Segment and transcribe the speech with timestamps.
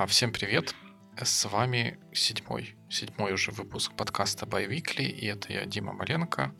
[0.00, 0.74] А, всем привет!
[1.22, 6.54] С вами седьмой, седьмой уже выпуск подкаста Weekly, и это я, Дима Маленко.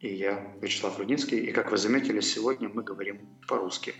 [0.00, 3.94] И я, Вячеслав Рудинский, и как вы заметили, сегодня мы говорим по-русски.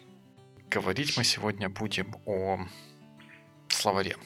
[0.69, 2.66] Говорить мы сегодня будем о
[3.69, 4.16] словаре.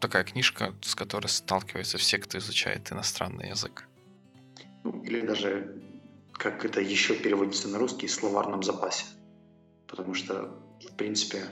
[0.00, 3.86] Такая книжка, с которой сталкиваются все, кто изучает иностранный язык.
[4.82, 5.80] Ну, или даже,
[6.32, 9.04] как это еще переводится на русский, словарном запасе.
[9.86, 11.44] Потому что, в принципе,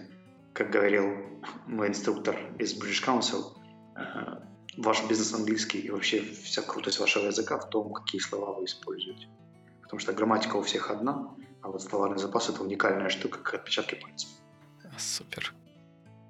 [0.57, 1.05] как говорил
[1.67, 3.53] мой инструктор из British Council,
[3.95, 4.41] э,
[4.79, 9.29] ваш бизнес английский и вообще вся крутость вашего языка в том, какие слова вы используете.
[9.83, 13.97] Потому что грамматика у всех одна, а вот словарный запас— это уникальная штука, как отпечатки
[13.97, 14.31] пальцев.
[14.99, 15.53] Супер.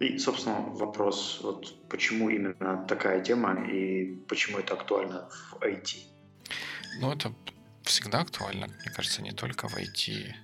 [0.00, 5.98] И, собственно, вопрос, вот почему именно такая тема и почему это актуально в IT?
[7.00, 7.32] Ну, это
[7.82, 10.34] всегда актуально, мне кажется, не только в IT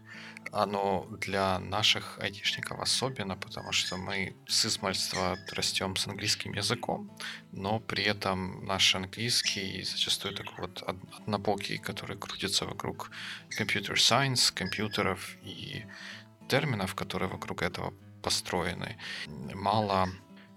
[0.53, 7.11] оно для наших айтишников особенно, потому что мы с измальства растем с английским языком,
[7.53, 13.11] но при этом наш английский зачастую такой вот однобокий, который крутится вокруг
[13.59, 15.85] computer science, компьютеров и
[16.49, 18.99] терминов, которые вокруг этого построены.
[19.55, 20.09] Мало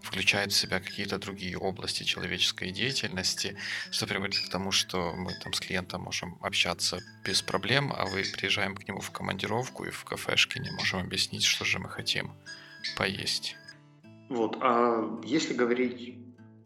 [0.06, 3.58] включает в себя какие-то другие области человеческой деятельности,
[3.92, 8.24] что приводит к тому, что мы там с клиентом можем общаться без проблем, а вы
[8.24, 12.32] приезжаем к нему в командировку и в кафешке не можем объяснить, что же мы хотим
[12.98, 13.58] поесть.
[14.30, 16.18] Вот, а если говорить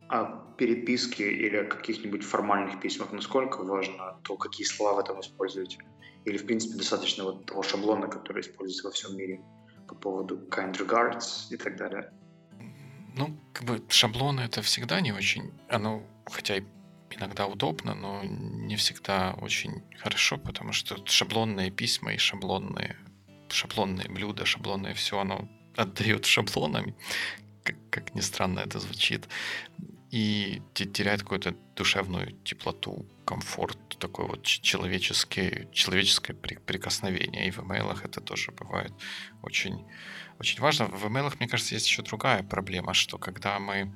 [0.09, 0.25] о
[0.57, 5.77] переписке или о каких-нибудь формальных письмах, насколько важно то, какие слова этом используете?
[6.25, 9.41] Или, в принципе, достаточно вот того шаблона, который используется во всем мире
[9.87, 12.11] по поводу kind regards и так далее?
[13.19, 16.63] Ну, как бы шаблоны это всегда не очень, оно хотя и
[17.09, 22.95] иногда удобно, но не всегда очень хорошо, потому что шаблонные письма и шаблонные,
[23.49, 26.95] шаблонные блюда, шаблонное все, оно отдает шаблонами,
[27.63, 29.27] как, как ни странно это звучит,
[30.11, 37.47] и теряет какую-то душевную теплоту, комфорт, такое вот человеческое, человеческое прикосновение.
[37.47, 38.91] И в имейлах это тоже бывает
[39.43, 39.85] очень
[40.39, 40.87] очень важно.
[40.87, 43.93] В email, мне кажется, есть еще другая проблема, что когда мы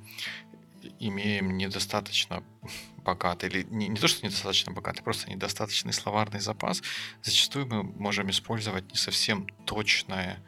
[1.00, 2.44] имеем недостаточно
[2.98, 6.82] богатый, или не, не то, что недостаточно богатый, просто недостаточный словарный запас,
[7.22, 10.38] зачастую мы можем использовать не совсем точное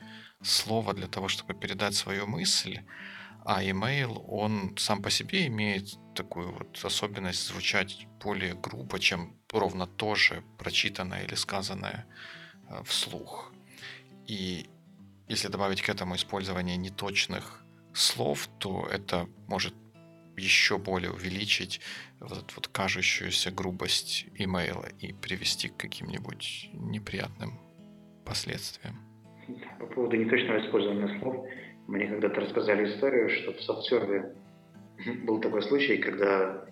[0.42, 2.82] слово для того, чтобы передать свою мысль,
[3.46, 9.86] а email, он сам по себе имеет такую вот особенность звучать более грубо, чем ровно
[9.86, 12.06] то же прочитанное или сказанное
[12.68, 13.52] э, вслух.
[14.26, 14.66] И
[15.28, 17.62] если добавить к этому использование неточных
[17.94, 19.74] слов, то это может
[20.36, 21.80] еще более увеличить
[22.18, 27.60] вот эту вот кажущуюся грубость имейла и привести к каким-нибудь неприятным
[28.24, 28.96] последствиям.
[29.78, 31.46] По поводу неточного использования слов,
[31.86, 34.34] мне когда-то рассказали историю, что в софтсерве
[35.24, 36.66] был такой случай, когда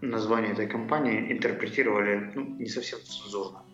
[0.00, 3.64] название этой компании интерпретировали ну, не совсем цензурно.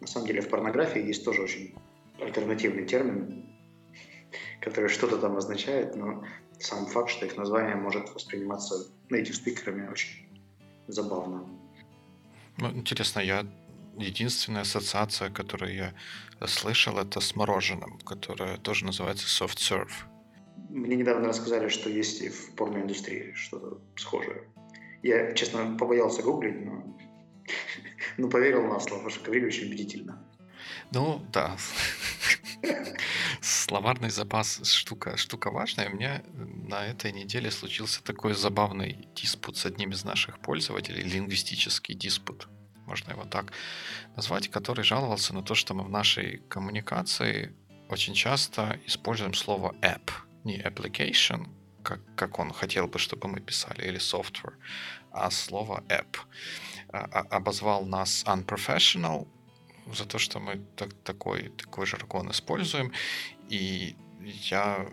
[0.00, 1.74] На самом деле в порнографии есть тоже очень
[2.20, 3.46] альтернативный термин,
[4.60, 6.24] который что-то там означает, но
[6.58, 10.28] сам факт, что их название может восприниматься native спикерами очень
[10.86, 11.44] забавно.
[12.58, 13.46] Ну, интересно, я
[13.96, 15.94] единственная ассоциация, которую я
[16.46, 19.92] слышал, это с мороженым, которое тоже называется soft serve.
[20.68, 24.44] Мне недавно рассказали, что есть и в порноиндустрии что-то схожее.
[25.02, 26.96] Я, честно, побоялся гуглить, но,
[28.16, 30.24] но поверил на слово, потому что говорили очень убедительно.
[30.92, 31.56] Ну, да.
[33.40, 35.90] Словарный запас штука, штука важная.
[35.90, 41.94] У меня на этой неделе случился такой забавный диспут с одним из наших пользователей, лингвистический
[41.94, 42.48] диспут,
[42.92, 43.52] можно его так
[44.16, 47.54] назвать, который жаловался на то, что мы в нашей коммуникации
[47.88, 50.10] очень часто используем слово app,
[50.44, 51.46] не application,
[51.82, 54.54] как, как он хотел бы, чтобы мы писали, или software,
[55.10, 56.16] а слово app.
[56.88, 59.26] А, а, обозвал нас unprofessional,
[59.94, 62.92] за то, что мы так, такой, такой жаргон используем.
[63.48, 63.96] И
[64.50, 64.86] я,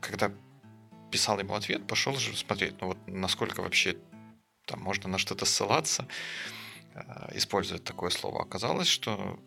[0.00, 0.32] когда
[1.12, 3.96] писал ему ответ, пошел же смотреть, ну вот насколько вообще
[4.66, 6.06] там можно на что-то ссылаться,
[6.94, 8.42] э, используя такое слово.
[8.42, 9.38] Оказалось, что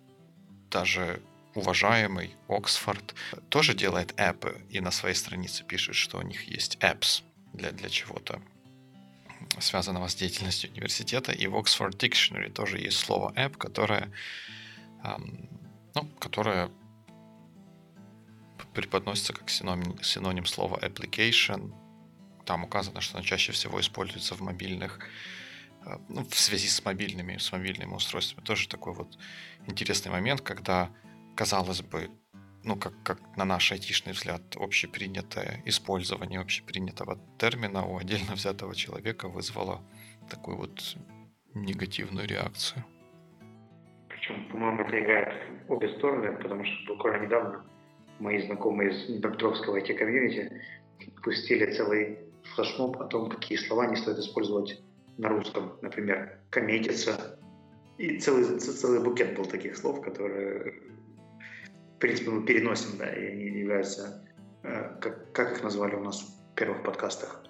[0.69, 1.21] даже
[1.55, 3.15] уважаемый Оксфорд
[3.49, 7.23] тоже делает эпы и на своей странице пишет, что у них есть apps
[7.53, 8.41] для, для чего-то
[9.59, 11.31] связанного с деятельностью университета.
[11.31, 14.11] И в Oxford Dictionary тоже есть слово app, которое
[15.95, 16.69] ну, которая
[18.73, 21.73] преподносится как синоним, синоним слова application.
[22.45, 24.99] Там указано, что она чаще всего используется в мобильных,
[26.09, 28.43] ну, в связи с мобильными, с мобильными устройствами.
[28.43, 29.17] Тоже такой вот
[29.67, 30.89] интересный момент, когда,
[31.35, 32.09] казалось бы,
[32.63, 39.29] ну, как, как на наш айтишный взгляд, общепринятое использование общепринятого термина у отдельно взятого человека
[39.29, 39.81] вызвало
[40.29, 40.97] такую вот
[41.53, 42.83] негативную реакцию.
[44.09, 45.33] Причем, по-моему, это
[45.69, 47.65] обе стороны, потому что буквально недавно
[48.19, 50.61] мои знакомые из Днепропетровского IT-комьюнити
[51.23, 52.19] пустили целый
[52.55, 54.81] флешмоб о том, какие слова не стоит использовать
[55.17, 55.77] на русском.
[55.81, 57.39] Например, «коммититься».
[57.97, 60.73] И целый, целый букет был таких слов, которые,
[61.95, 64.23] в принципе, мы переносим, да, и они являются,
[64.63, 67.43] э, как, как их назвали у нас в первых подкастах,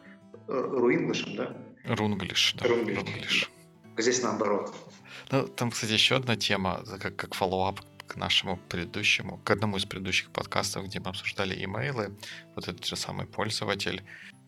[0.48, 1.58] э, рунглишем, да?
[1.84, 2.68] Рунглиш, да.
[2.68, 2.98] Рунглиш.
[2.98, 3.52] Рунглиш.
[3.98, 4.74] Здесь наоборот.
[5.32, 9.86] Ну, там, кстати, еще одна тема, как, как follow-up к нашему предыдущему, к одному из
[9.86, 12.16] предыдущих подкастов, где мы обсуждали имейлы.
[12.56, 14.02] Вот этот же самый пользователь,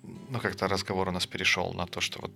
[0.04, 2.32] ну, как-то разговор у нас перешел на то, что вот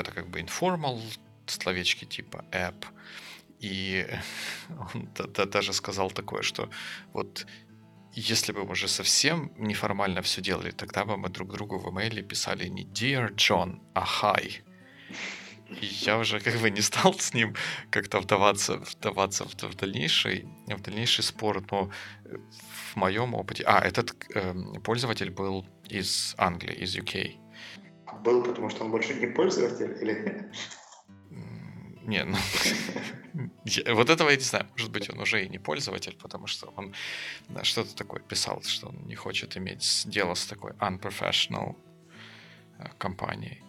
[0.00, 1.00] это как бы informal,
[1.46, 2.84] словечки типа app,
[3.60, 4.06] и
[4.94, 5.08] он
[5.50, 6.68] даже сказал такое, что
[7.12, 7.46] вот
[8.14, 12.22] если бы мы уже совсем неформально все делали, тогда бы мы друг другу в имейле
[12.22, 14.62] писали не Dear John, а Hi.
[15.80, 17.54] И я уже как бы не стал с ним
[17.90, 21.90] как-то вдаваться, вдаваться в, в дальнейший, в дальнейший спор, но
[22.92, 23.64] в моем опыте...
[23.66, 24.54] А, этот э,
[24.84, 27.41] пользователь был из Англии, из UK.
[28.20, 30.50] Был, потому что он больше не пользователь или...
[32.02, 32.36] Не, ну...
[33.94, 34.66] вот этого я не знаю.
[34.72, 36.94] Может быть, он уже и не пользователь, потому что он
[37.62, 41.76] что-то такое писал, что он не хочет иметь дело с такой unprofessional
[42.78, 43.62] э, компанией.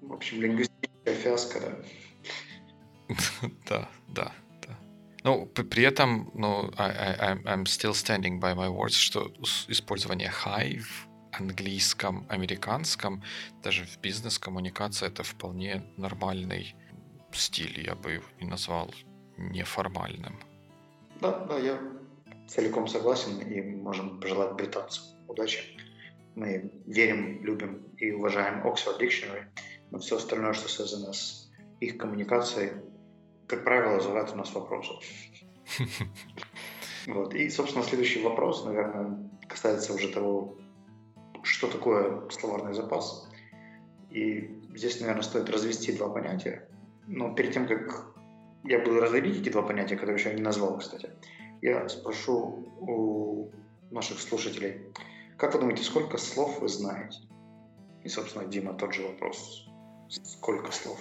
[0.00, 1.76] В общем, лингвистическая фиаско, да.
[3.68, 4.32] да, да,
[4.66, 4.78] да.
[5.24, 9.32] Ну, при этом, ну, I, I, I'm still standing by my words, что
[9.68, 13.22] использование high в английском, американском,
[13.62, 16.74] даже в бизнес-коммуникации это вполне нормальный
[17.32, 17.84] стиль.
[17.86, 18.92] Я бы его не назвал
[19.36, 20.38] неформальным.
[21.20, 21.78] Да, да, я
[22.48, 25.62] целиком согласен и можем пожелать британцам удачи.
[26.34, 29.44] Мы верим, любим и уважаем Oxford Dictionary–
[29.90, 31.50] но все остальное, что связано с
[31.80, 32.72] их коммуникацией,
[33.46, 34.92] как правило, вызывает у нас вопросы.
[37.06, 37.34] Вот.
[37.34, 40.58] И, собственно, следующий вопрос, наверное, касается уже того,
[41.42, 43.28] что такое словарный запас.
[44.10, 46.68] И здесь, наверное, стоит развести два понятия.
[47.06, 48.06] Но перед тем, как
[48.64, 51.10] я буду разводить эти два понятия, которые еще не назвал, кстати,
[51.62, 53.50] я спрошу у
[53.90, 54.80] наших слушателей,
[55.36, 57.20] как вы думаете, сколько слов вы знаете?
[58.04, 59.70] И, собственно, Дима, тот же вопрос
[60.10, 60.98] Сколько слов?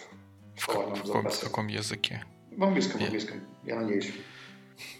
[0.55, 2.23] В, как, в, каком, в каком языке?
[2.51, 4.11] В английском, в английском, я надеюсь.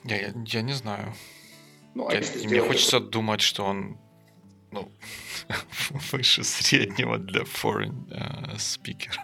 [0.03, 1.13] Я, я, я не знаю.
[1.93, 3.07] Ну, а я, мне хочется это...
[3.07, 3.97] думать, что он
[4.71, 4.91] ну,
[6.11, 9.15] выше среднего для foreign uh, speaker.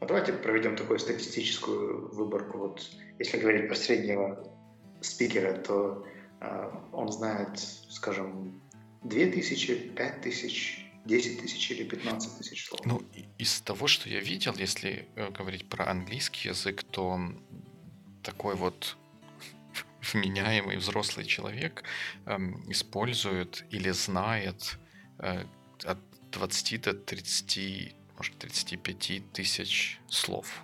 [0.00, 2.58] А давайте проведем такую статистическую выборку.
[2.58, 4.52] Вот если говорить про среднего
[5.00, 6.06] спикера, то
[6.40, 7.58] uh, он знает,
[7.88, 8.60] скажем,
[9.04, 12.80] 2000, 5000, 10 тысяч или 15 тысяч слов.
[12.84, 13.02] Ну,
[13.38, 17.20] из того, что я видел, если э, говорить про английский язык, то
[18.22, 18.96] такой вот
[20.12, 21.84] вменяемый взрослый человек
[22.26, 24.78] эм, использует или знает
[25.18, 25.44] э,
[25.84, 25.98] от
[26.32, 30.62] 20 до 30, может, 35 тысяч слов.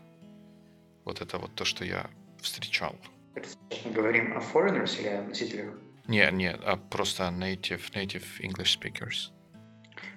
[1.05, 2.11] Вот это вот то, что я
[2.41, 2.97] встречал.
[3.85, 5.79] Мы говорим о foreigners или о носителях?
[6.07, 9.31] Не, не, а просто native, native English speakers.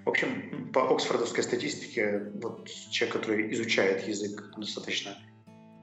[0.04, 5.18] В общем, по оксфордовской статистике, вот человек, который изучает язык на достаточно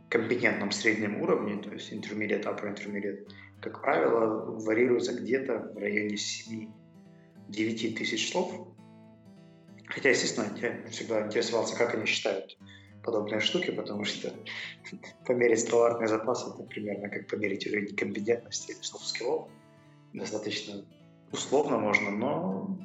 [0.09, 3.27] компетентном среднем уровне, то есть intermediate, upper intermediate,
[3.63, 8.69] как правило, варьируется где-то в районе 7-9 тысяч слов.
[9.87, 12.59] Хотя, естественно, я всегда интересовался, как они считают
[13.05, 14.33] подобные штуки, потому что
[15.27, 19.49] померить словарный запас это примерно как померить уровень компетентности или софт-скиллов.
[20.13, 20.85] Достаточно
[21.31, 22.79] условно можно, но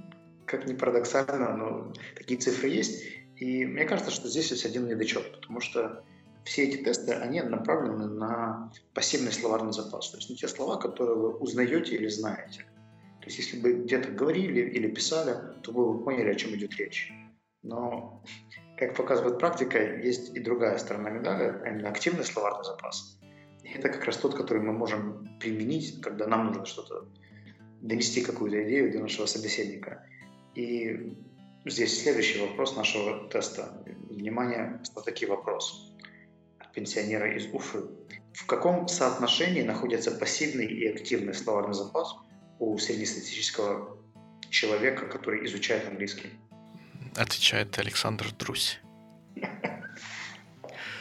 [0.45, 3.03] как ни парадоксально, но такие цифры есть.
[3.35, 6.03] И мне кажется, что здесь есть один недочет, потому что
[6.47, 10.11] все эти тесты, они направлены на пассивный словарный запас.
[10.11, 12.61] То есть на те слова, которые вы узнаете или знаете.
[13.19, 16.73] То есть если бы где-то говорили или писали, то вы бы поняли, о чем идет
[16.77, 17.11] речь.
[17.63, 18.23] Но,
[18.77, 23.19] как показывает практика, есть и другая сторона медали, а именно активный словарный запас.
[23.63, 27.09] И это как раз тот, который мы можем применить, когда нам нужно что-то
[27.81, 30.07] донести какую-то идею до нашего собеседника.
[30.55, 31.13] И
[31.65, 33.83] здесь следующий вопрос нашего теста.
[34.09, 35.86] Внимание, что такие вопросы
[36.77, 37.79] пенсионера из Уфы.
[38.33, 42.15] В каком соотношении находится пассивный и активный словарный запас
[42.59, 43.97] у среднестатистического
[44.51, 46.29] человека, который изучает английский?
[47.15, 48.79] Отвечает Александр Друсь.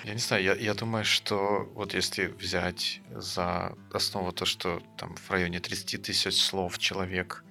[0.04, 5.14] Я не знаю, я, я думаю, что вот если взять за основу то, что там
[5.16, 7.44] в районе 30 тысяч слов человек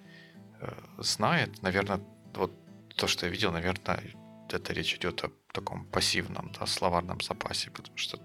[0.61, 1.99] э, знает, наверное,
[2.33, 2.51] вот
[2.95, 4.01] то, что я видел, наверное,
[4.49, 8.19] это речь идет о таком пассивном да, словарном запасе, потому что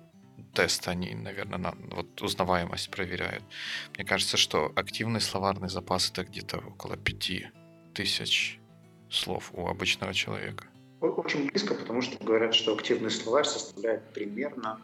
[0.52, 3.44] тест они, наверное, на вот узнаваемость проверяют.
[3.94, 7.46] Мне кажется, что активный словарный запас это где-то около пяти
[7.94, 8.58] тысяч
[9.10, 10.64] слов у обычного человека.
[11.00, 14.80] Очень близко, потому что говорят, что активный словарь составляет примерно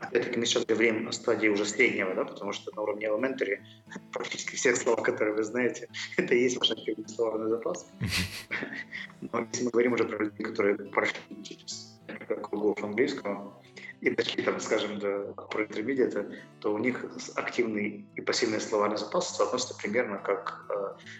[0.00, 3.60] Опять-таки мы сейчас говорим о стадии уже среднего, да, потому что на уровне elementary
[4.12, 7.86] практически все слова, которые вы знаете, это и есть ваш активный словарный запас.
[9.20, 11.89] Но если мы говорим уже про людей, которые прошли через
[12.36, 13.60] кругов английского
[14.00, 17.04] и дошли, там, скажем, до про интермедиата, то у них
[17.36, 20.66] активный и пассивный словарный запас соотносятся примерно как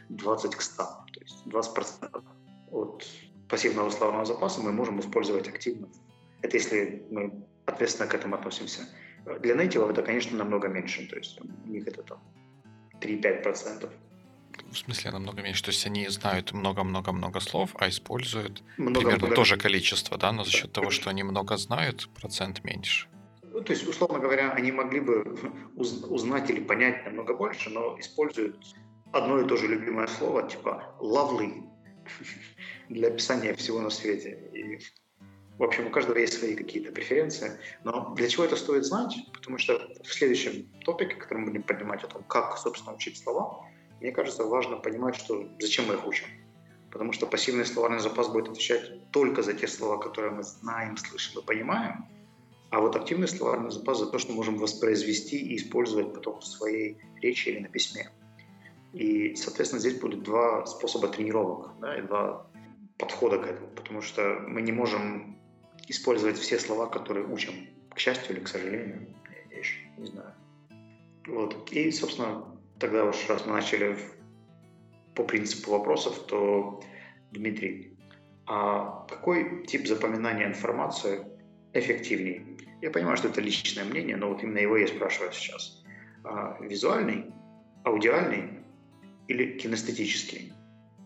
[0.09, 0.83] 20 э, к 100.
[0.83, 2.25] То есть 20%
[2.71, 3.07] от
[3.49, 5.89] пассивного словарного запаса мы можем использовать активно.
[6.43, 8.83] Это если мы ответственно к этому относимся.
[9.41, 12.23] Для нейтивов это, конечно, намного меньше, то есть у них это там
[13.01, 13.91] 3-5%.
[14.71, 15.63] В смысле намного меньше?
[15.63, 19.37] То есть они знают много-много-много слов, а используют много, примерно много...
[19.37, 23.09] то же количество, да, но за счет того, что они много знают, процент меньше.
[23.43, 25.37] Ну, то есть, условно говоря, они могли бы
[25.75, 28.57] узнать или понять намного больше, но используют
[29.13, 31.65] одно и то же любимое слово, типа lovely,
[32.89, 34.51] для описания всего на свете.
[34.55, 34.79] И
[35.61, 37.59] в общем, у каждого есть свои какие-то преференции.
[37.85, 39.15] Но для чего это стоит знать?
[39.35, 43.67] Потому что в следующем топике, который мы будем поднимать о том, как, собственно, учить слова,
[44.01, 46.27] мне кажется, важно понимать, что зачем мы их учим.
[46.91, 51.41] Потому что пассивный словарный запас будет отвечать только за те слова, которые мы знаем, слышим
[51.41, 52.07] и понимаем.
[52.71, 56.99] А вот активный словарный запас за то, что можем воспроизвести и использовать потом в своей
[57.21, 58.11] речи или на письме.
[58.93, 62.47] И, соответственно, здесь будет два способа тренировок, да, и два
[62.99, 65.39] подхода к этому, потому что мы не можем
[65.89, 69.15] использовать все слова, которые учим, к счастью или к сожалению,
[69.51, 70.35] я еще не знаю.
[71.27, 71.71] Вот.
[71.73, 72.45] И, собственно,
[72.81, 73.97] тогда уж раз мы начали
[75.15, 76.83] по принципу вопросов, то,
[77.31, 77.97] Дмитрий,
[78.47, 81.25] а какой тип запоминания информации
[81.73, 82.57] эффективнее?
[82.81, 85.85] Я понимаю, что это личное мнение, но вот именно его я спрашиваю сейчас.
[86.25, 87.27] А, визуальный,
[87.85, 88.61] аудиальный
[89.29, 90.53] или кинестетический?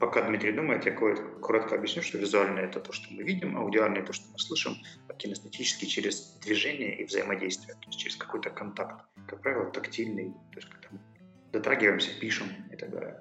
[0.00, 4.12] Пока Дмитрий думает, я коротко объясню, что визуальное– это то, что мы видим, аудиальное– то,
[4.12, 4.76] что мы слышим,
[5.08, 9.04] а кинестетически через движение и взаимодействие, то есть через какой-то контакт.
[9.26, 11.13] Как правило, тактильный, то есть когда мы
[11.54, 13.20] дотрагиваемся, пишем и так далее.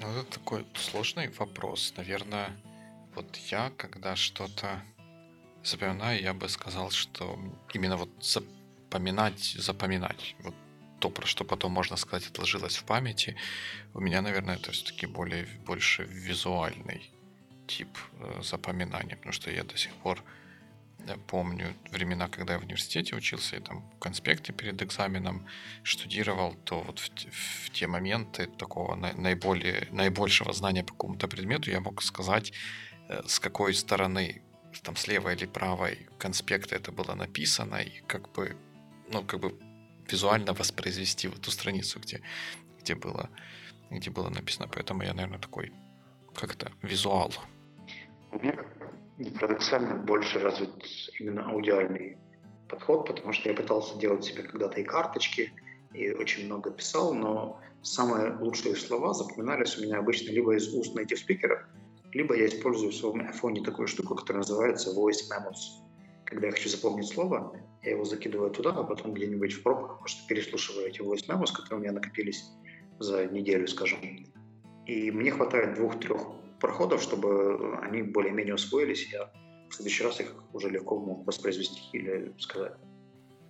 [0.00, 1.94] Ну, это такой сложный вопрос.
[1.96, 2.50] Наверное,
[3.14, 4.82] вот я, когда что-то
[5.62, 7.38] запоминаю, я бы сказал, что
[7.72, 10.36] именно вот запоминать, запоминать.
[10.40, 10.54] Вот
[10.98, 13.36] то, про что потом, можно сказать, отложилось в памяти,
[13.94, 17.10] у меня, наверное, это все-таки более, больше визуальный
[17.66, 17.88] тип
[18.20, 20.22] э, запоминания, потому что я до сих пор
[21.26, 25.46] помню времена, когда я в университете учился, и там в конспекте перед экзаменом
[25.82, 27.10] штудировал, то вот в,
[27.66, 32.52] в те моменты такого наиболее, наибольшего знания по какому-то предмету я мог сказать,
[33.08, 34.42] э, с какой стороны,
[34.82, 38.56] там, с левой или правой конспекта это было написано, и как бы,
[39.10, 39.58] ну, как бы
[40.10, 42.20] визуально воспроизвести вот ту страницу, где,
[42.80, 43.30] где, было,
[43.90, 44.68] где было написано.
[44.68, 45.72] Поэтому я, наверное, такой,
[46.34, 47.32] как это, визуал.
[48.32, 48.56] У меня
[49.38, 50.70] парадоксально больше развит
[51.18, 52.18] именно аудиальный
[52.68, 55.52] подход, потому что я пытался делать себе когда-то и карточки,
[55.92, 60.96] и очень много писал, но самые лучшие слова запоминались у меня обычно либо из уст
[60.96, 61.60] native спикеров,
[62.12, 65.84] либо я использую в своем айфоне такую штуку, которая называется Voice Memos.
[66.24, 70.26] Когда я хочу запомнить слово, я его закидываю туда, а потом где-нибудь в пробках просто
[70.26, 72.44] переслушиваю эти voice memos, которые у меня накопились
[72.98, 74.00] за неделю, скажем.
[74.86, 76.22] И мне хватает двух-трех
[76.60, 79.30] проходов, чтобы они более-менее усвоились, я
[79.68, 82.72] в следующий раз их уже легко мог воспроизвести или сказать.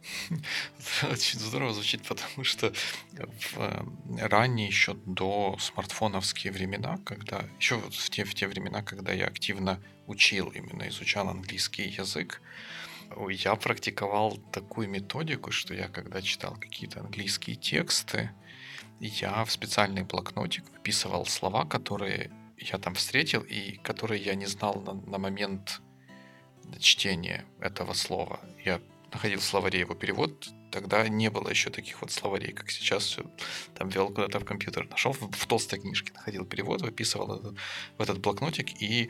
[1.10, 2.72] Очень здорово звучит, потому что
[3.12, 8.82] в э, ранние еще до смартфоновские времена, когда еще вот в те, в те времена,
[8.82, 12.42] когда я активно учил, именно изучал английский язык,
[13.30, 18.30] я практиковал такую методику, что я когда читал какие-то английские тексты,
[19.00, 22.30] я в специальный блокнотик выписывал слова, которые
[22.72, 25.80] я там встретил и которые я не знал на, на момент
[26.78, 28.40] чтения этого слова.
[28.64, 28.80] Я
[29.12, 33.04] находил в словаре его перевод, тогда не было еще таких вот словарей, как сейчас.
[33.04, 33.22] Все,
[33.74, 37.56] там вел куда-то в компьютер, нашел в, в толстой книжке, находил перевод, выписывал этот,
[37.96, 39.08] в этот блокнотик, и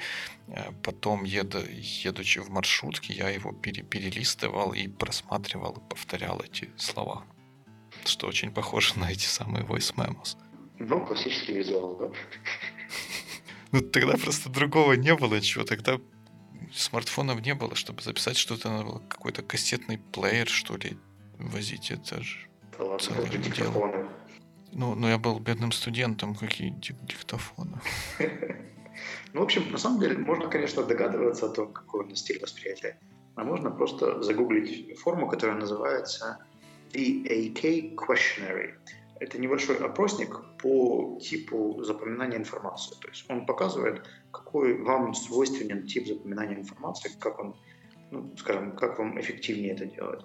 [0.49, 1.61] э, потом, еду,
[2.05, 7.25] едучи в маршрутке, я его пере, перелистывал и просматривал, и повторял эти слова.
[8.05, 10.37] Что очень похоже на эти самые voice memos.
[10.79, 12.11] Ну, классический визуал, да.
[13.75, 15.65] Ну, тогда просто другого не было ничего.
[15.65, 15.99] Тогда
[16.73, 20.97] смартфонов не было, чтобы записать что-то, надо было какой-то кассетный плеер, что ли,
[21.39, 21.91] возить.
[21.91, 22.47] Это же
[22.79, 23.43] Да ладно, целое дело.
[23.43, 24.07] диктофоны.
[24.73, 27.81] Ну, ну, я был бедным студентом, какие дик- диктофоны.
[29.33, 32.39] Ну, в общем, на самом деле, можно, конечно, догадываться о том, какой у нас стиль
[32.41, 32.97] восприятия.
[33.35, 36.39] А можно просто загуглить форму, которая называется
[36.93, 38.75] VAK Questionary.
[39.21, 42.95] Это небольшой опросник по типу запоминания информации.
[43.01, 47.57] То есть он показывает, какой вам свойственен тип запоминания информации, как он,
[48.11, 50.25] ну, скажем, как вам эффективнее это делать.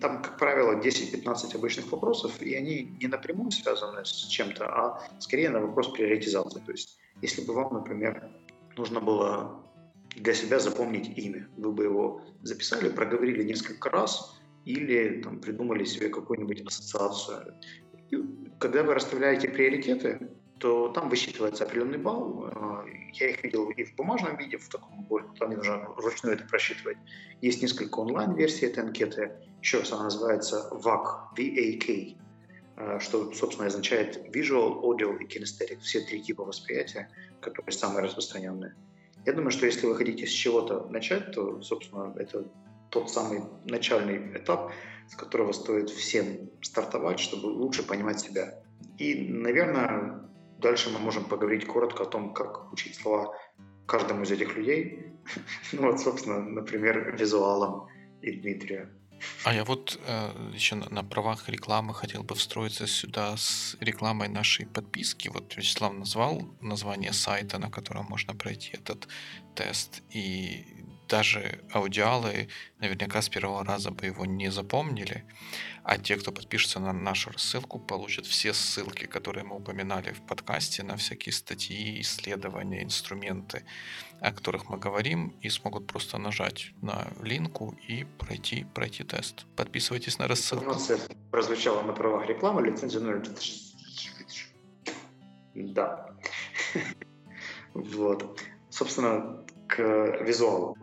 [0.00, 5.50] Там, как правило, 10-15 обычных вопросов, и они не напрямую связаны с чем-то, а скорее
[5.50, 6.60] на вопрос приоритизации.
[6.60, 8.30] То есть, если бы вам, например,
[8.76, 9.60] нужно было
[10.16, 16.08] для себя запомнить имя, вы бы его записали, проговорили несколько раз или там, придумали себе
[16.08, 17.54] какую-нибудь ассоциацию.
[18.58, 22.46] Когда вы расставляете приоритеты, то там высчитывается определенный балл.
[22.46, 26.36] Э, Я их видел и в бумажном виде, в таком более, там не нужно вручную
[26.36, 26.96] это просчитывать.
[27.42, 29.32] Есть несколько онлайн-версий этой анкеты.
[29.60, 32.16] Еще раз она называется VAC, VAK,
[32.76, 35.80] э, что, собственно, означает Visual, Audio и Kinesthetic.
[35.80, 38.74] Все три типа восприятия, которые самые распространенные.
[39.26, 42.44] Я думаю, что если вы хотите с чего-то начать, то, собственно, это
[42.90, 44.72] тот самый начальный этап,
[45.08, 48.62] с которого стоит всем стартовать, чтобы лучше понимать себя.
[48.98, 53.34] И, наверное, дальше мы можем поговорить коротко о том, как учить слова
[53.86, 55.06] каждому из этих людей.
[55.72, 57.88] Ну вот, собственно, например, визуалам
[58.20, 58.90] и Дмитрию.
[59.44, 64.28] А я вот э, еще на, на правах рекламы хотел бы встроиться сюда с рекламой
[64.28, 65.28] нашей подписки.
[65.28, 69.08] Вот Вячеслав назвал название сайта, на котором можно пройти этот
[69.54, 70.02] тест.
[70.10, 70.66] И
[71.08, 75.24] даже аудиалы наверняка с первого раза бы его не запомнили.
[75.82, 80.82] А те, кто подпишется на нашу рассылку, получат все ссылки, которые мы упоминали в подкасте,
[80.82, 83.64] на всякие статьи, исследования, инструменты,
[84.20, 89.46] о которых мы говорим, и смогут просто нажать на линку и пройти, пройти тест.
[89.56, 90.64] Подписывайтесь на рассылку.
[90.64, 90.98] Информация
[91.30, 93.22] прозвучала на правах рекламы, лицензия номер...
[95.54, 96.10] Да.
[97.74, 98.40] Вот.
[98.70, 99.43] Собственно,
[99.74, 100.76] к визуалу.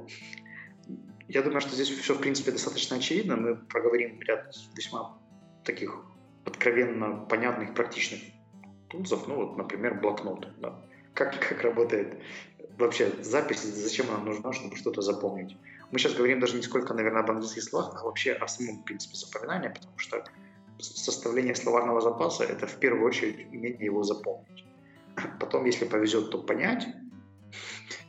[1.28, 3.38] Я думаю, что здесь все, в принципе, достаточно очевидно.
[3.38, 5.18] Мы проговорим ряд весьма
[5.64, 6.04] таких
[6.46, 8.22] откровенно понятных, практичных
[8.90, 9.28] тулзов.
[9.28, 10.48] Ну, вот, например, блокнот.
[10.60, 10.76] Да.
[11.14, 12.22] Как, как работает
[12.78, 15.56] вообще запись, зачем она нужна, чтобы что-то запомнить.
[15.92, 19.16] Мы сейчас говорим даже не сколько, наверное, об английских словах, а вообще о самом принципе
[19.16, 20.24] запоминания, потому что
[20.80, 24.66] составление словарного запаса– это в первую очередь умение его запомнить.
[25.40, 26.88] Потом, если повезет, то понять.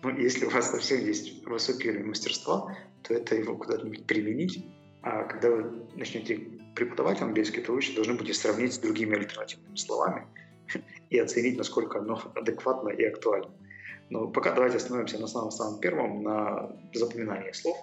[0.02, 4.64] Но если у вас совсем есть высокий уровень мастерства, то это его куда-нибудь применить.
[5.02, 6.36] А когда вы начнете
[6.74, 10.26] преподавать английский, то вы еще должны будете сравнить с другими альтернативными словами
[11.10, 13.50] и оценить, насколько оно адекватно и актуально.
[14.10, 17.76] Но пока давайте остановимся на самом-самом первом, на запоминании слов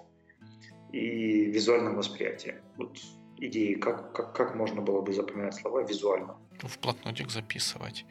[0.92, 2.54] и визуальном восприятии.
[2.76, 2.98] Вот
[3.38, 6.36] идеи, как, как, как можно было бы запоминать слова визуально.
[6.60, 8.04] В блокнотик записывать.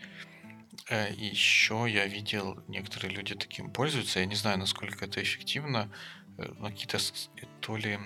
[0.89, 4.19] Э, Еще я видел, некоторые люди таким пользуются.
[4.19, 5.91] Я не знаю, насколько это эффективно.
[6.37, 7.29] Э, На какие-то с-
[7.61, 7.99] то ли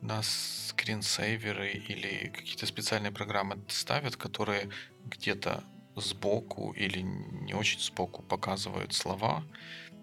[0.00, 4.68] на скринсейверы или какие-то специальные программы ставят, которые
[5.06, 5.64] где-то
[5.96, 9.42] сбоку или не очень сбоку показывают слова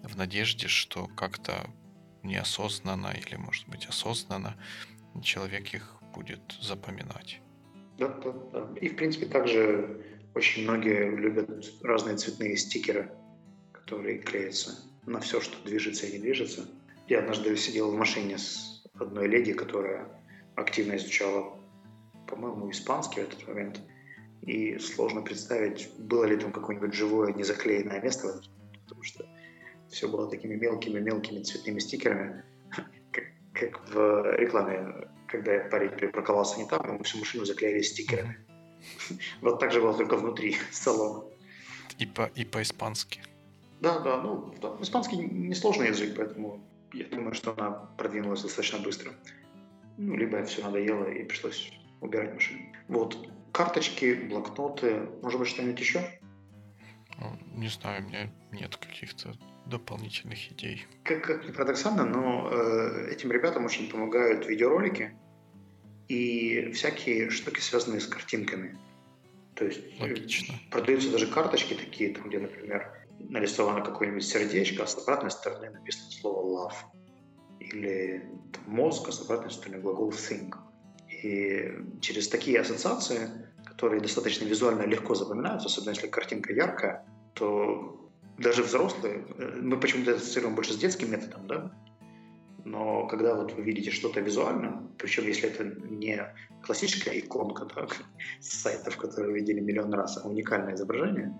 [0.02, 1.70] в надежде, что как-то
[2.24, 4.56] неосознанно или, может быть, осознанно
[5.22, 7.40] человек их будет запоминать.
[7.98, 8.78] Да, да, да.
[8.80, 10.02] И, в принципе, также
[10.34, 11.50] очень многие любят
[11.82, 13.10] разные цветные стикеры,
[13.72, 16.66] которые клеятся на все, что движется и не движется.
[17.08, 20.08] Я однажды сидел в машине с одной леди, которая
[20.54, 21.58] активно изучала,
[22.26, 23.80] по-моему, испанский в этот момент.
[24.42, 28.40] И сложно представить, было ли там какое-нибудь живое незаклеенное место,
[28.82, 29.28] потому что
[29.88, 32.42] все было такими мелкими-мелкими цветными стикерами,
[33.12, 38.38] как, как в рекламе, когда парень припарковался не там, ему всю машину заклеили стикерами.
[39.40, 41.24] Вот так же было только внутри салона.
[41.98, 43.20] И, по, и по-испански.
[43.80, 46.60] Да, да, ну, да, испанский несложный язык, поэтому
[46.92, 49.12] я думаю, что она продвинулась достаточно быстро.
[49.98, 52.60] Ну, либо все надоело и пришлось убирать машину.
[52.88, 53.16] Вот,
[53.52, 56.00] карточки, блокноты, может быть, что-нибудь еще?
[57.18, 59.34] Ну, Не знаю, у меня нет каких-то
[59.66, 60.86] дополнительных идей.
[61.04, 65.14] Как, как ни парадоксально, но э, этим ребятам очень помогают видеоролики
[66.08, 68.78] и всякие штуки, связанные с картинками.
[69.54, 70.54] То есть э, Логично.
[70.70, 76.10] продаются даже карточки такие, там, где, например, нарисовано какое-нибудь сердечко, а с обратной стороны написано
[76.10, 76.74] слово love.
[77.60, 80.54] Или там, мозг, а с обратной стороны глагол think.
[81.22, 83.28] И через такие ассоциации,
[83.64, 90.14] которые достаточно визуально легко запоминаются, особенно если картинка яркая, то даже взрослые, э, мы почему-то
[90.14, 91.72] ассоциируем больше с детским методом, да,
[92.64, 97.96] но когда вот вы видите что-то визуально, причем если это не классическая иконка так,
[98.40, 101.32] с сайтов, которые вы видели миллион раз, а уникальное изображение,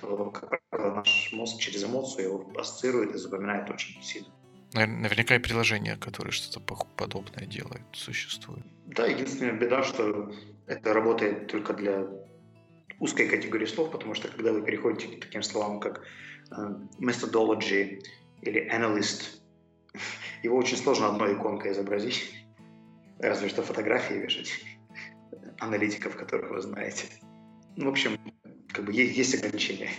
[0.00, 4.28] то, как правило, наш мозг через эмоцию его ассоциирует и запоминает очень сильно.
[4.72, 6.58] Наверняка и приложения, которые что-то
[6.96, 8.66] подобное делают, существуют.
[8.86, 10.32] Да, единственная беда, что
[10.66, 12.08] это работает только для
[12.98, 16.02] узкой категории слов, потому что когда вы переходите к таким словам, как
[16.50, 16.54] э,
[16.98, 18.02] methodology
[18.42, 19.40] или analyst,
[20.44, 22.32] его очень сложно одной иконкой изобразить,
[23.18, 24.52] разве что фотографии вешать
[25.58, 27.06] аналитиков, которых вы знаете.
[27.76, 28.18] Ну, в общем,
[28.68, 29.90] как бы есть, есть ограничения.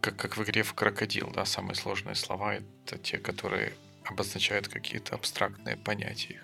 [0.00, 3.72] Как, как в игре в крокодил, да, самые сложные слова это те, которые
[4.04, 6.40] обозначают какие-то абстрактные понятия.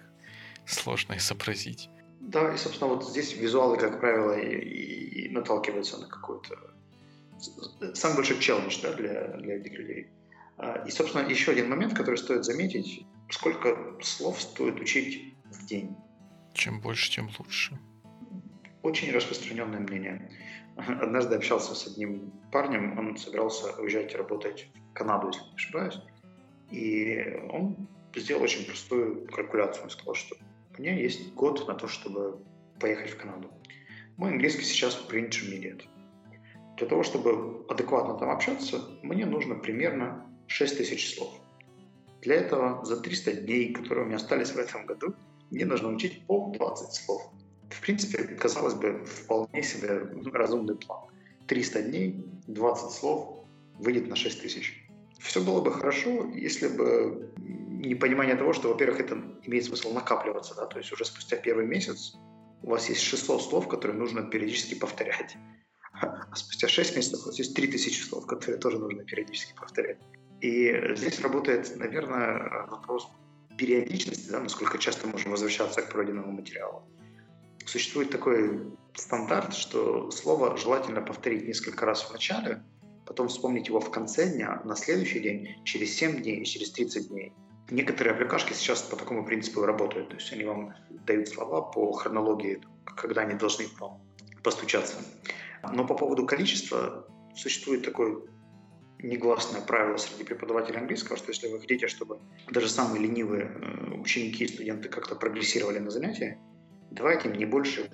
[0.64, 1.88] Их сложно изобразить.
[2.20, 6.56] Да, и, собственно, вот здесь визуалы, как правило, и, и, и наталкиваются на какой-то
[7.94, 10.08] самый большой челлендж да, для, для этих людей.
[10.58, 15.96] А, и, собственно, еще один момент, который стоит заметить, сколько слов стоит учить в день.
[16.54, 17.78] Чем больше, тем лучше.
[18.82, 20.30] Очень распространенное мнение.
[20.76, 25.98] Однажды общался с одним парнем, он собирался уезжать работать в Канаду, если не ошибаюсь.
[26.70, 29.84] И он сделал очень простую калькуляцию.
[29.84, 30.36] Он сказал, что
[30.76, 32.42] у меня есть год на то, чтобы
[32.80, 33.50] поехать в Канаду.
[34.16, 35.84] Мой английский сейчас pre-intermediate.
[36.78, 41.30] Для того, чтобы адекватно там общаться, мне нужно примерно 6 тысяч слов.
[42.22, 45.14] Для этого за 300 дней, которые у меня остались в этом году,
[45.50, 47.22] мне нужно учить по 20 слов.
[47.70, 51.08] В принципе, казалось бы, вполне себе разумный план.
[51.46, 53.44] 300 дней, 20 слов,
[53.78, 54.82] выйдет на 6 тысяч
[55.22, 60.54] все было бы хорошо, если бы не понимание того, что, во-первых, это имеет смысл накапливаться,
[60.54, 62.14] да, то есть уже спустя первый месяц
[62.62, 65.36] у вас есть 600 слов, которые нужно периодически повторять.
[66.00, 69.98] А спустя 6 месяцев у вас есть 3000 слов, которые тоже нужно периодически повторять.
[70.42, 73.08] И здесь работает, наверное, вопрос
[73.56, 76.82] периодичности, да, насколько часто мы можем возвращаться к пройденному материалу.
[77.64, 82.60] Существует такой стандарт, что слово желательно повторить несколько раз в начале,
[83.06, 87.08] потом вспомнить его в конце дня, на следующий день, через 7 дней и через 30
[87.08, 87.32] дней.
[87.70, 90.74] Некоторые аппликашки сейчас по такому принципу работают, то есть они вам
[91.06, 92.60] дают слова по хронологии,
[92.96, 93.66] когда они должны
[94.42, 94.96] постучаться.
[95.72, 98.16] Но по поводу количества существует такое
[99.02, 102.18] негласное правило среди преподавателей английского, что если вы хотите, чтобы
[102.50, 106.38] даже самые ленивые э, ученики и студенты как-то прогрессировали на занятии,
[106.90, 107.90] давайте им не больше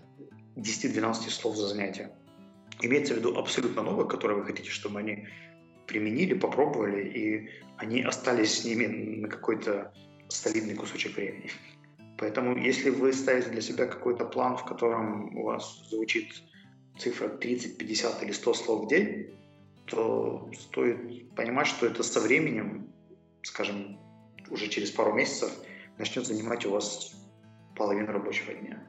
[0.56, 2.10] 10-12 слов за занятие.
[2.80, 5.26] Имеется в виду абсолютно новое, которое вы хотите, чтобы они
[5.86, 9.92] применили, попробовали, и они остались с ними на какой-то
[10.28, 11.50] солидный кусочек времени.
[12.18, 16.42] Поэтому если вы ставите для себя какой-то план, в котором у вас звучит
[16.98, 19.38] цифра 30, 50 или 100 слов в день,
[19.90, 22.92] то стоит понимать, что это со временем,
[23.42, 23.98] скажем,
[24.50, 25.52] уже через пару месяцев
[25.98, 27.14] начнет занимать у вас
[27.76, 28.82] половину рабочего дня.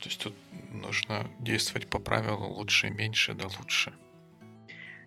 [0.00, 0.34] То есть тут
[0.72, 3.92] нужно действовать по правилу лучше и меньше, да лучше.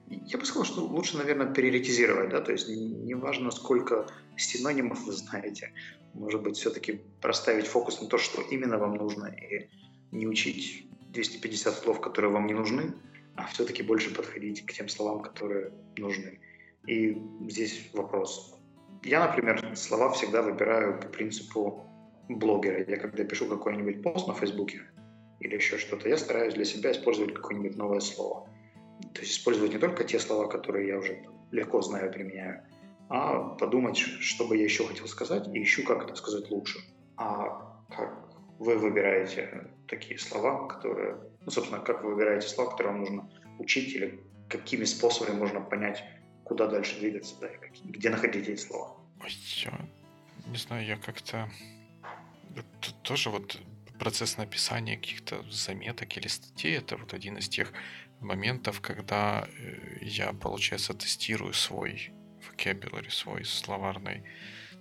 [0.07, 5.13] Я бы сказал, что лучше, наверное, приоритизировать, да, то есть не важно, сколько синонимов вы
[5.13, 5.73] знаете,
[6.13, 9.69] может быть, все-таки проставить фокус на то, что именно вам нужно, и
[10.11, 12.93] не учить 250 слов, которые вам не нужны,
[13.35, 16.39] а все-таки больше подходить к тем словам, которые нужны.
[16.87, 18.55] И здесь вопрос.
[19.03, 21.85] Я, например, слова всегда выбираю по принципу
[22.29, 22.83] блогера.
[22.87, 24.81] Я когда пишу какой-нибудь пост на Фейсбуке
[25.39, 28.47] или еще что-то, я стараюсь для себя использовать какое-нибудь новое слово.
[29.13, 32.63] То есть использовать не только те слова, которые я уже легко знаю и применяю,
[33.09, 36.79] а подумать, что бы я еще хотел сказать, и ищу, как это сказать лучше.
[37.17, 43.01] А как вы выбираете такие слова, которые, ну, собственно, как вы выбираете слова, которые вам
[43.01, 43.29] нужно
[43.59, 46.03] учить, или какими способами можно понять,
[46.43, 48.97] куда дальше двигаться, да, и где находить эти слова?
[49.21, 49.31] Ой,
[50.47, 51.49] не знаю, я как-то
[52.81, 53.59] Тут тоже вот
[53.99, 57.71] процесс написания каких-то заметок или статей, это вот один из тех
[58.19, 64.23] моментов, когда э, я, получается, тестирую свой vocabulary, свой словарный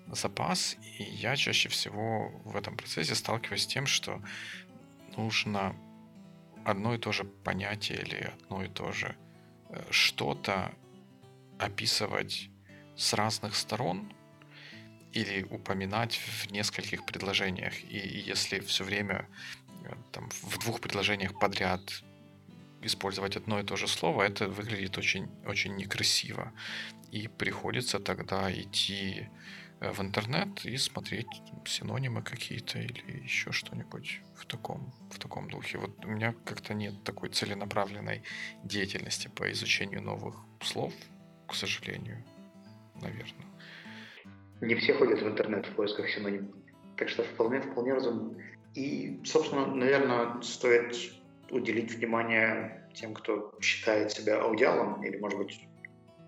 [0.09, 4.21] запас, и я чаще всего в этом процессе сталкиваюсь с тем, что
[5.17, 5.77] нужно
[6.65, 9.17] одно и то же понятие или одно и то же
[9.69, 10.73] э, что-то
[11.59, 12.49] описывать
[12.97, 14.13] с разных сторон,
[15.13, 17.75] или упоминать в нескольких предложениях.
[17.85, 17.99] И,
[18.31, 19.29] если все время
[19.85, 21.81] э, там, в двух предложениях подряд
[22.81, 26.53] использовать одно и то же слово, это выглядит очень, очень некрасиво.
[27.13, 29.29] И приходится тогда идти
[29.91, 31.27] в интернет и смотреть
[31.65, 35.79] синонимы какие-то или еще что-нибудь в таком, в таком духе.
[35.79, 38.23] Вот у меня как-то нет такой целенаправленной
[38.63, 40.93] деятельности по изучению новых слов,
[41.49, 42.23] к сожалению,
[43.01, 43.47] наверное.
[44.61, 46.55] Не все ходят в интернет в поисках синонимов.
[46.97, 48.41] Так что вполне, вполне разумно.
[48.75, 50.97] И, собственно, наверное, стоит
[51.51, 55.61] уделить внимание тем, кто считает себя аудиалом или, может быть,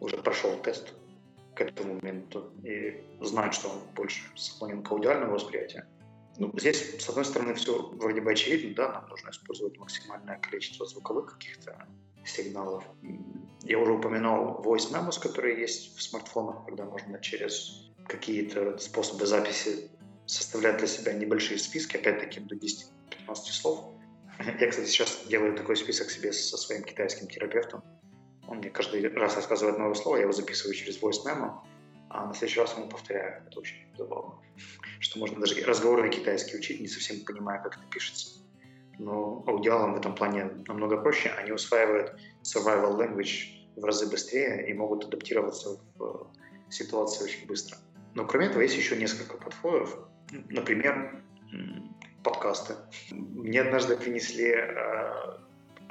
[0.01, 0.93] уже прошел тест
[1.55, 5.87] к этому моменту и знает, что он больше склонен к аудиальному восприятию.
[6.37, 10.85] Ну, здесь, с одной стороны, все вроде бы очевидно, да, нам нужно использовать максимальное количество
[10.85, 11.87] звуковых каких-то
[12.25, 12.85] сигналов.
[13.62, 19.90] Я уже упоминал voice memos, которые есть в смартфонах, когда можно через какие-то способы записи
[20.27, 22.88] составлять для себя небольшие списки, опять-таки до 10-15
[23.53, 23.85] слов.
[24.61, 27.85] Я, кстати, сейчас делаю такой список себе со своим китайским терапевтом.
[28.48, 31.61] Он мне каждый раз рассказывает новое слово, я его записываю через voice memo,
[32.11, 33.42] а на следующий раз ему повторяю.
[33.46, 34.35] Это очень забавно.
[35.00, 38.40] Что можно даже разговорный китайский учить, не совсем понимая, как это пишется.
[38.98, 41.30] Но аудиалам в этом плане намного проще.
[41.30, 46.30] Они усваивают survival language в разы быстрее и могут адаптироваться в
[46.70, 47.78] ситуации очень быстро.
[48.14, 49.98] Но кроме этого есть еще несколько подходов.
[50.30, 51.22] Например,
[52.22, 52.74] подкасты.
[53.11, 55.38] Мне однажды принесли э,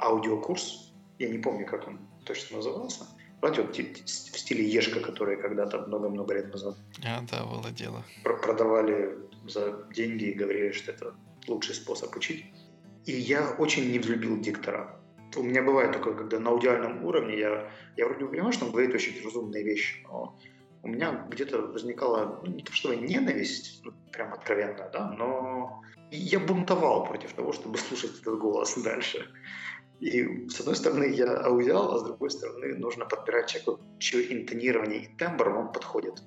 [0.00, 3.06] аудиокурс, я не помню, как он точно назывался,
[3.40, 8.02] Знаете, вот в стиле Ешка, которые когда-то много-много лет назад а, да, было дело.
[8.22, 11.14] продавали за деньги и говорили, что это
[11.46, 12.44] лучший способ учить.
[13.06, 15.00] И я очень не взлюбил диктора.
[15.36, 18.94] У меня бывает такое, когда на аудиальном уровне я, я вроде понимаю, что он говорит
[18.94, 20.38] очень разумные вещи, но
[20.84, 26.38] у меня где-то возникала, ну, не то чтобы ненависть, ну, прям откровенная, да, но я
[26.38, 29.26] бунтовал против того, чтобы слушать этот голос дальше.
[30.00, 35.04] И с одной стороны я аудиал, а с другой стороны нужно подбирать человеку, чье интонирование
[35.04, 36.22] и тембр вам подходит.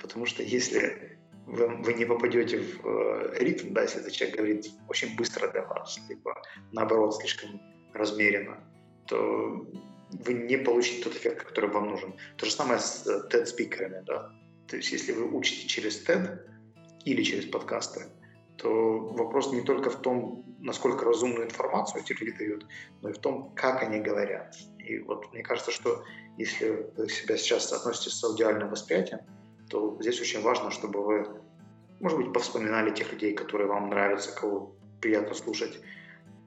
[0.00, 4.66] Потому что если вы, вы не попадете в э, ритм, да, если этот человек говорит
[4.88, 7.60] очень быстро для вас, либо наоборот слишком
[7.92, 8.58] размеренно,
[9.06, 9.66] то
[10.12, 12.14] вы не получите тот эффект, который вам нужен.
[12.36, 14.32] То же самое с TED-спикерами, да.
[14.66, 16.40] То есть если вы учите через TED
[17.04, 18.06] или через подкасты,
[18.56, 22.66] то вопрос не только в том, насколько разумную информацию эти люди дают,
[23.00, 24.54] но и в том, как они говорят.
[24.78, 26.04] И вот мне кажется, что
[26.36, 29.20] если вы себя сейчас относитесь с аудиальным восприятием,
[29.70, 31.26] то здесь очень важно, чтобы вы,
[32.00, 35.80] может быть, повспоминали тех людей, которые вам нравятся, кого приятно слушать,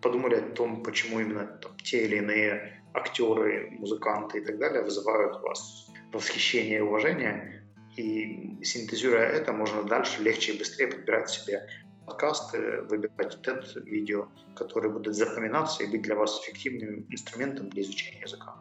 [0.01, 5.37] подумали о том, почему именно там, те или иные актеры, музыканты и так далее вызывают
[5.37, 7.63] у вас восхищение и уважение.
[7.97, 11.67] И синтезируя это, можно дальше легче и быстрее подбирать себе
[12.05, 18.55] подкасты, выбирать TED-видео, которые будут запоминаться и быть для вас эффективным инструментом для изучения языка.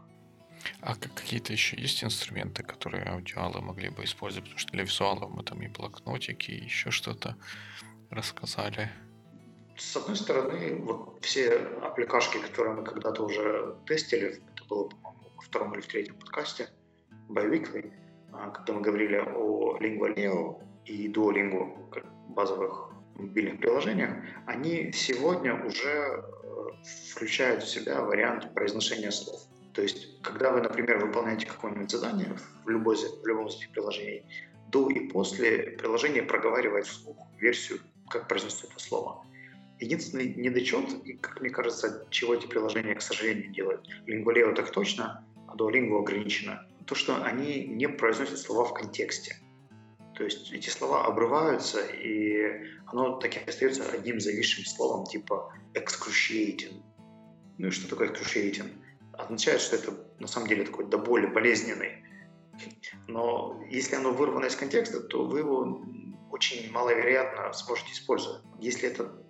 [0.81, 4.45] А какие-то еще есть инструменты, которые аудиалы могли бы использовать?
[4.45, 7.37] Потому что для визуалов мы там и блокнотики, и еще что-то
[8.11, 8.91] рассказали.
[9.77, 15.43] С одной стороны, вот все аппликашки, которые мы когда-то уже тестили, это было, по-моему, во
[15.43, 16.69] втором или в третьем подкасте,
[17.29, 17.93] Biweekly,
[18.33, 25.89] а, когда мы говорили о Lingua и Duolingo, как базовых мобильных приложениях, они сегодня уже
[25.89, 26.23] э,
[27.11, 29.41] включают в себя вариант произношения слов.
[29.73, 34.25] То есть, когда вы, например, выполняете какое-нибудь задание в, любой, в любом из этих приложений,
[34.69, 39.25] до и после приложение проговаривает вслух версию, как произносится это слово.
[39.83, 45.25] Единственный недочет, и, как мне кажется, чего эти приложения, к сожалению, делают, Lingvaleo так точно,
[45.49, 49.37] а Duolingo ограничено, то, что они не произносят слова в контексте.
[50.15, 56.81] То есть эти слова обрываются, и оно так и остается одним зависшим словом типа excruciating.
[57.59, 58.71] Ну и что такое excruciating?
[59.15, 62.05] Означает, что это на самом деле такой до боли болезненный.
[63.09, 65.85] Но если оно вырвано из контекста, то вы его
[66.31, 68.43] очень маловероятно сможете использовать.
[68.61, 69.22] Если это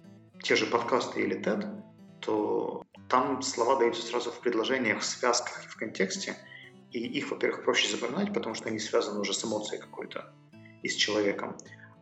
[0.43, 1.83] те же подкасты или TED,
[2.21, 6.37] то там слова даются сразу в предложениях, в связках и в контексте,
[6.91, 10.33] и их, во-первых, проще запоминать, потому что они связаны уже с эмоцией какой-то
[10.83, 11.57] и с человеком.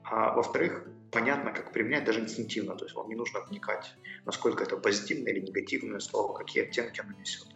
[0.05, 4.76] А во-вторых, понятно, как применять даже инстинктивно, то есть вам не нужно вникать, насколько это
[4.76, 7.46] позитивное или негативное слово, какие оттенки оно несет.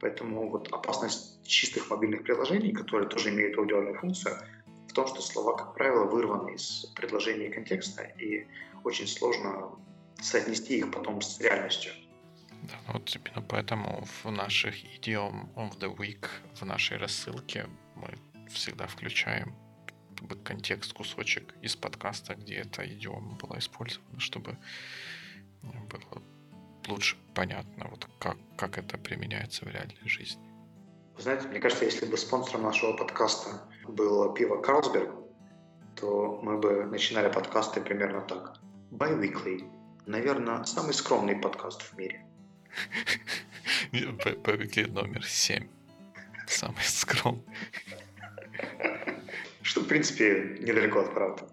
[0.00, 4.36] Поэтому вот опасность чистых мобильных приложений, которые тоже имеют аудиальную функцию,
[4.88, 8.46] в том, что слова, как правило, вырваны из предложения и контекста, и
[8.82, 9.78] очень сложно
[10.20, 11.92] соотнести их потом с реальностью.
[12.62, 18.14] Да, ну вот именно поэтому в наших Idiom of the Week, в нашей рассылке мы
[18.48, 19.54] всегда включаем
[20.44, 24.58] контекст, кусочек из подкаста, где эта идиома была использована, чтобы
[25.62, 26.22] было
[26.88, 30.42] лучше понятно, вот как, как это применяется в реальной жизни.
[31.16, 35.10] Вы знаете, мне кажется, если бы спонсором нашего подкаста было пиво Карлсберг,
[35.96, 38.58] то мы бы начинали подкасты примерно так.
[38.90, 39.79] Bi-weekly.
[40.06, 42.24] Наверное, самый скромный подкаст в мире.
[43.92, 45.68] Bi-weekly номер 7.
[46.46, 47.44] самый скромный.
[49.62, 51.44] Что, в принципе, недалеко от правды.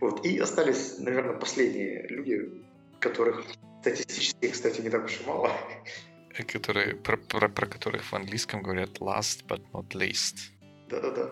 [0.00, 0.24] Вот.
[0.24, 2.62] И остались, наверное, последние люди,
[3.00, 3.44] которых
[3.80, 5.50] статистически, кстати, не так уж и мало.
[6.46, 10.36] Которые, про, про, про которых в английском говорят last but not least.
[10.88, 11.30] Да-да-да.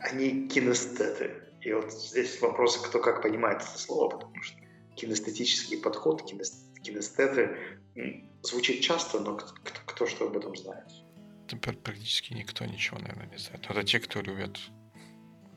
[0.00, 1.42] Они кинестеты.
[1.60, 4.61] И вот здесь вопрос, кто как понимает это слово, потому что
[4.96, 7.56] кинестетический подход, кинестеты
[8.42, 9.54] звучит часто, но кто,
[9.86, 10.88] кто что об этом знает?
[11.48, 13.66] Теперь практически никто ничего, наверное, не знает.
[13.68, 14.58] Это те, кто любят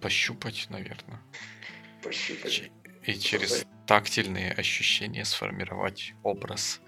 [0.02, 1.22] пощупать, наверное.
[2.04, 2.72] Пощупать.
[3.04, 6.82] И через тактильные ощущения сформировать образ.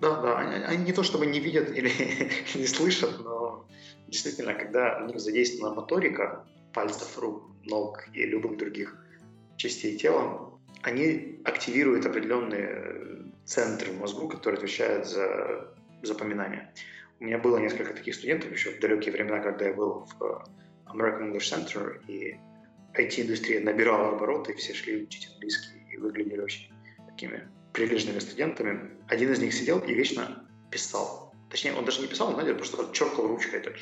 [0.00, 1.90] Да, да, они, они не то чтобы не видят или
[2.54, 3.66] не слышат, но
[4.08, 8.96] действительно, когда у них задействована моторика пальцев, рук, ног и любых других
[9.56, 10.51] частей тела,
[10.82, 16.72] они активируют определенные центры в мозгу, которые отвечают за запоминание.
[17.20, 20.44] У меня было несколько таких студентов еще в далекие времена, когда я был в
[20.86, 22.36] American English Center, и
[22.98, 26.72] IT-индустрия набирала обороты, и все шли учить английский и выглядели очень
[27.08, 28.90] такими прилежными студентами.
[29.08, 31.32] Один из них сидел и вечно писал.
[31.48, 33.74] Точнее, он даже не писал, он, знаете, просто черкал ручкой так,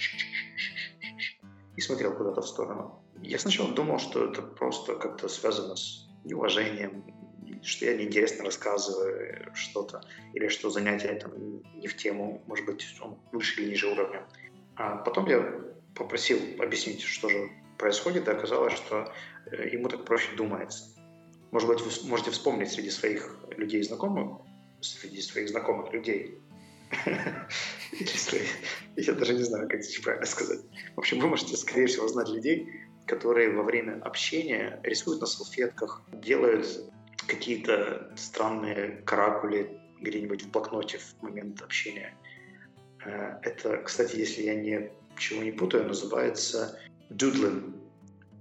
[1.77, 3.03] и смотрел куда-то в сторону.
[3.23, 7.05] Я сначала думал, что это просто как-то связано с неуважением,
[7.63, 10.03] что я неинтересно рассказываю что-то,
[10.33, 11.33] или что занятие там
[11.79, 14.27] не в тему, может быть, он выше или ниже уровня.
[14.77, 15.61] А потом я
[15.95, 19.13] попросил объяснить, что же происходит, и оказалось, что
[19.47, 20.85] э, ему так проще думается.
[21.51, 24.41] Может быть, вы можете вспомнить среди своих людей знакомых,
[24.81, 26.41] среди своих знакомых людей,
[28.97, 30.61] я даже не знаю, как здесь правильно сказать.
[30.97, 32.69] В общем, вы можете, скорее всего, знать людей,
[33.11, 36.65] которые во время общения рисуют на салфетках, делают
[37.27, 42.15] какие-то странные каракули где-нибудь в блокноте в момент общения.
[43.05, 46.79] Э, это, кстати, если я ничего не путаю, называется
[47.11, 47.75] doodling.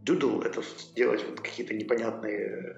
[0.05, 0.61] Doodle— это
[0.95, 2.77] делать вот какие-то непонятные,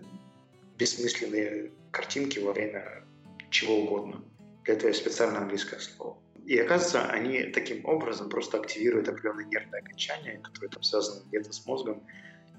[0.77, 3.03] бессмысленные картинки во время
[3.49, 4.23] чего угодно.
[4.63, 6.17] Для этого есть специальное английское слово.
[6.45, 11.65] И оказывается, они таким образом просто активируют определенные нервные окончания, которые там связаны где-то с
[11.65, 12.03] мозгом,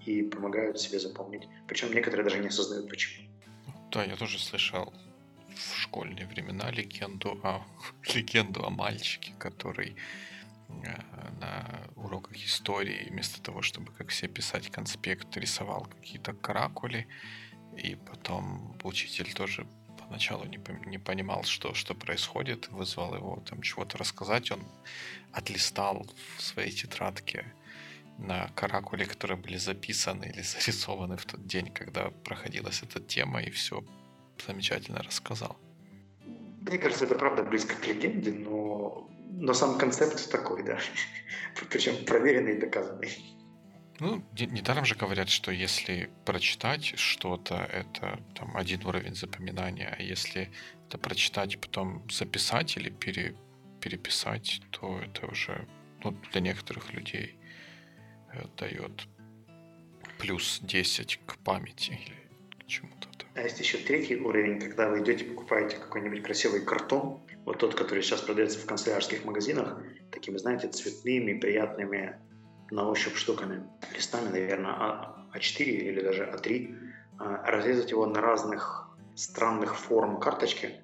[0.06, 1.48] и помогают себе запомнить.
[1.68, 3.28] Причем некоторые даже не осознают почему.
[3.90, 4.92] Да, я тоже слышал
[5.54, 7.62] в школьные времена легенду о,
[8.14, 9.96] легенду о мальчике, который
[10.68, 10.72] э,
[11.40, 17.06] на уроках истории вместо того, чтобы как все писать конспект, рисовал какие-то каракули,
[17.76, 19.66] и потом учитель тоже
[20.06, 24.60] поначалу не, не понимал, что, что происходит, вызвал его там чего-то рассказать, он
[25.32, 27.44] отлистал в своей тетрадке
[28.18, 33.50] на каракуле, которые были записаны или зарисованы в тот день, когда проходилась эта тема, и
[33.50, 33.82] все
[34.46, 35.56] замечательно рассказал.
[36.60, 40.78] Мне кажется, это правда близко к легенде, но, но сам концепт такой, да.
[41.70, 43.10] Причем проверенный и доказанный.
[44.02, 50.50] Ну, недаром же говорят, что если прочитать что-то, это там один уровень запоминания, а если
[50.88, 53.36] это прочитать потом записать или пере,
[53.80, 55.68] переписать, то это уже
[56.02, 57.36] ну, для некоторых людей
[58.32, 59.06] э, дает
[60.18, 63.06] плюс 10 к памяти или к чему-то.
[63.36, 68.02] А есть еще третий уровень, когда вы идете покупаете какой-нибудь красивый картон, вот тот, который
[68.02, 72.16] сейчас продается в канцелярских магазинах, такими, знаете, цветными, приятными
[72.72, 73.62] на ощупь штуками,
[73.94, 76.74] листами, наверное, А4 или даже А3,
[77.18, 80.80] а, разрезать его на разных странных форм карточки,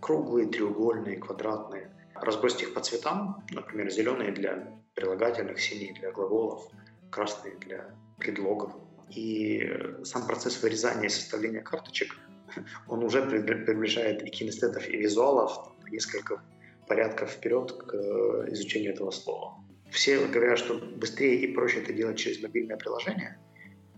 [0.00, 6.70] круглые, треугольные, квадратные, разбросить их по цветам, например, зеленые для прилагательных, синие для глаголов,
[7.10, 8.72] красные для предлогов.
[9.10, 9.60] И
[10.04, 12.16] сам процесс вырезания и составления карточек,
[12.88, 16.40] он уже приближает и кинестетов, и визуалов несколько
[16.86, 19.63] порядков вперед к э, изучению этого слова.
[19.94, 23.38] Все говорят, что быстрее и проще это делать через мобильное приложение,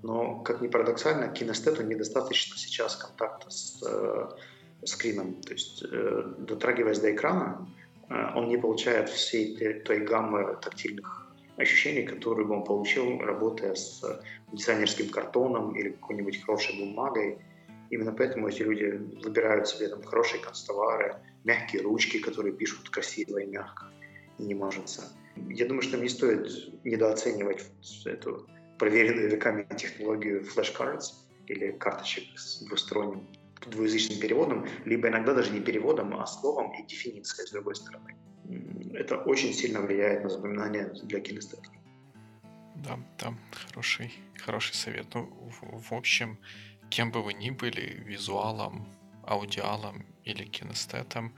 [0.02, 4.28] но, как ни парадоксально, кинестету недостаточно сейчас контакта с э,
[4.84, 5.40] скрином.
[5.40, 7.66] То есть, э, дотрагиваясь до экрана,
[8.10, 13.74] э, он не получает всей той, той гаммы тактильных ощущений, которые бы он получил, работая
[13.74, 14.04] с
[14.52, 17.38] дизайнерским картоном или какой-нибудь хорошей бумагой.
[17.88, 23.46] Именно поэтому эти люди выбирают себе там хорошие констовары, мягкие ручки, которые пишут красиво и
[23.46, 23.86] мягко,
[24.38, 25.04] и не мажутся.
[25.50, 26.48] Я думаю, что не стоит
[26.84, 27.64] недооценивать
[28.04, 31.12] эту проверенную веками технологию flashcards
[31.46, 33.26] или карточек с двусторонним
[33.66, 38.14] двуязычным переводом, либо иногда даже не переводом, а словом и дефиницией с другой стороны.
[38.94, 41.72] Это очень сильно влияет на запоминание для кинестетов.
[42.76, 45.06] Да, там хороший, хороший совет.
[45.14, 46.38] Ну, в, в общем,
[46.90, 48.86] кем бы вы ни были, визуалом,
[49.26, 51.34] аудиалом или кинестетом,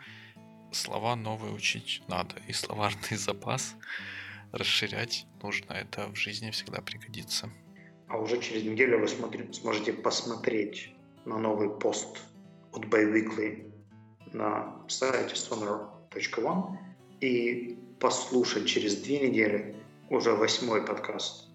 [0.72, 2.36] слова новые учить надо.
[2.46, 3.74] И словарный запас
[4.52, 5.72] расширять нужно.
[5.72, 7.50] Это в жизни всегда пригодится.
[8.08, 10.94] А уже через неделю вы смотри, сможете посмотреть
[11.24, 12.22] на новый пост
[12.72, 13.70] от Biweekly
[14.32, 16.76] на сайте sonar.one
[17.20, 19.76] и послушать через две недели
[20.10, 21.48] уже восьмой подкаст,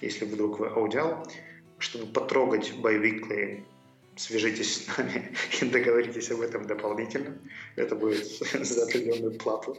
[0.00, 1.26] если вдруг вы аудиал,
[1.78, 3.64] чтобы потрогать Biweekly
[4.16, 7.38] свяжитесь с нами и договоритесь об этом дополнительно.
[7.76, 9.76] Это будет за определенную плату,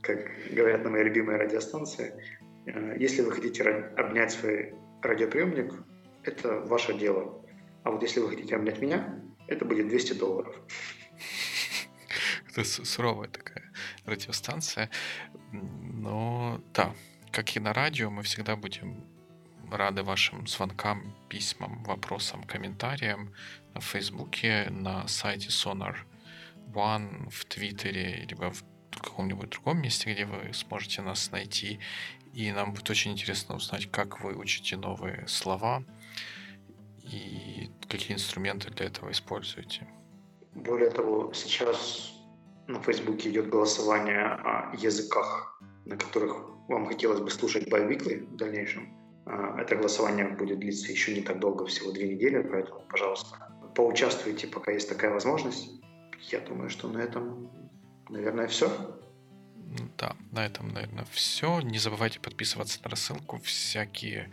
[0.00, 2.14] как говорят на моей любимой радиостанции.
[2.66, 3.62] Э, если вы хотите
[3.96, 5.74] обнять свой радиоприемник,
[6.22, 7.44] это ваше дело.
[7.82, 10.56] А вот если вы хотите обнять меня, это будет 200 долларов.
[12.56, 13.72] Это суровая такая
[14.06, 14.88] радиостанция.
[15.52, 16.94] Но да,
[17.32, 19.04] как и на радио, мы всегда будем
[19.70, 23.34] рады вашим звонкам, письмам, вопросам, комментариям
[23.74, 25.96] на Фейсбуке, на сайте Sonar
[26.72, 28.64] One, в Твиттере, либо в
[29.00, 31.80] каком-нибудь другом месте, где вы сможете нас найти.
[32.32, 35.84] И нам будет очень интересно узнать, как вы учите новые слова
[37.02, 39.86] и какие инструменты для этого используете.
[40.54, 42.12] Более того, сейчас
[42.66, 46.36] на Фейсбуке идет голосование о языках, на которых
[46.68, 48.88] вам хотелось бы слушать Biweekly в дальнейшем.
[49.26, 54.46] А, это голосование будет длиться еще не так долго, всего две недели, поэтому, пожалуйста, поучаствуйте,
[54.46, 55.70] пока есть такая возможность.
[56.30, 57.50] Я думаю, что на этом,
[58.08, 58.68] наверное, все.
[59.98, 61.60] Да, на этом, наверное, все.
[61.60, 63.38] Не забывайте подписываться на рассылку.
[63.38, 64.30] Всякие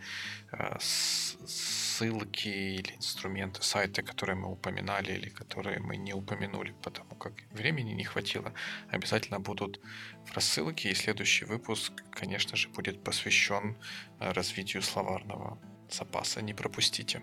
[0.52, 7.32] э, ссылки или инструменты, сайты, которые мы упоминали или которые мы не упомянули, потому как
[7.50, 8.52] времени не хватило,
[8.88, 9.80] обязательно будут
[10.24, 10.90] в рассылке.
[10.90, 13.76] И следующий выпуск, конечно же, будет посвящен
[14.20, 15.58] э, развитию словарного
[15.90, 16.40] запаса.
[16.40, 17.22] Не пропустите.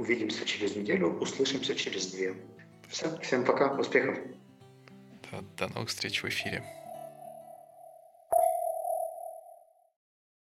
[0.00, 2.34] Увидимся через неделю, услышимся через две.
[2.88, 4.16] Все, всем пока, успехов.
[5.30, 6.64] До, до новых встреч в эфире.